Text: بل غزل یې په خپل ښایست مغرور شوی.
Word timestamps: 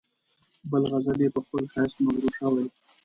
بل 0.69 0.83
غزل 0.91 1.17
یې 1.23 1.29
په 1.35 1.39
خپل 1.45 1.63
ښایست 1.71 1.97
مغرور 2.05 2.33
شوی. 2.39 2.65